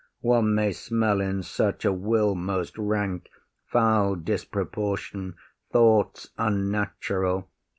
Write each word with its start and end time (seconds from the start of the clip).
One 0.21 0.55
may 0.55 0.71
smell 0.71 1.21
in 1.21 1.43
such 1.43 1.85
a 1.85 1.93
will 1.93 2.33
most 2.33 2.75
rank, 2.75 3.29
Foul 3.67 4.15
disproportion, 4.15 5.35
thoughts 5.71 6.31
unnatural. 6.39 7.47